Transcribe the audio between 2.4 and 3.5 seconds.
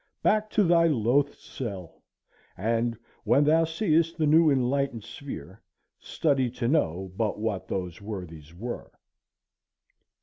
And when